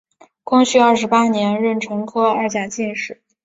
[0.43, 3.21] 光绪十八年壬辰科二甲进士。